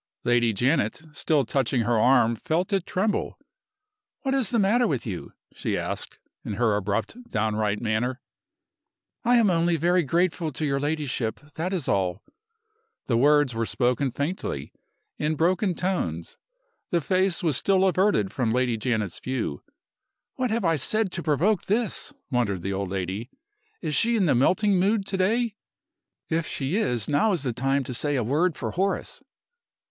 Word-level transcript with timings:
Lady 0.23 0.51
Janet, 0.51 1.03
still 1.11 1.45
touching 1.45 1.81
her 1.81 1.99
arm, 1.99 2.35
felt 2.35 2.73
it 2.73 2.87
tremble. 2.87 3.37
"What 4.23 4.33
is 4.33 4.49
the 4.49 4.57
matter 4.57 4.87
with 4.87 5.05
you?" 5.05 5.31
she 5.53 5.77
asked, 5.77 6.17
in 6.43 6.53
her 6.53 6.75
abrupt, 6.75 7.15
downright 7.29 7.79
manner. 7.79 8.19
"I 9.23 9.35
am 9.35 9.51
only 9.51 9.75
very 9.75 10.01
grateful 10.01 10.51
to 10.53 10.65
your 10.65 10.79
ladyship 10.79 11.39
that 11.53 11.71
is 11.71 11.87
all." 11.87 12.23
The 13.05 13.15
words 13.15 13.53
were 13.53 13.67
spoken 13.67 14.09
faintly, 14.09 14.73
in 15.19 15.35
broken 15.35 15.75
tones. 15.75 16.35
The 16.89 16.99
face 16.99 17.43
was 17.43 17.55
still 17.55 17.87
averted 17.87 18.33
from 18.33 18.51
Lady 18.51 18.77
Janet's 18.77 19.19
view. 19.19 19.61
"What 20.33 20.49
have 20.49 20.65
I 20.65 20.77
said 20.77 21.11
to 21.11 21.21
provoke 21.21 21.65
this?" 21.65 22.11
wondered 22.31 22.63
the 22.63 22.73
old 22.73 22.89
lady. 22.89 23.29
"Is 23.83 23.93
she 23.93 24.15
in 24.15 24.25
the 24.25 24.33
melting 24.33 24.79
mood 24.79 25.05
to 25.05 25.17
day? 25.17 25.53
If 26.27 26.47
she 26.47 26.77
is, 26.77 27.07
now 27.07 27.33
is 27.33 27.43
the 27.43 27.53
time 27.53 27.83
to 27.83 27.93
say 27.93 28.15
a 28.15 28.23
word 28.23 28.57
for 28.57 28.71
Horace!" 28.71 29.21